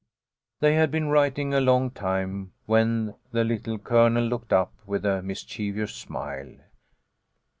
[0.61, 5.21] THEY had been writing a long time, when the Little Colonel looked up with a
[5.21, 6.55] mischievous smile.